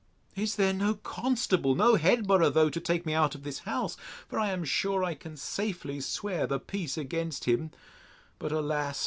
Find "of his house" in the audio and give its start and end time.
3.35-3.97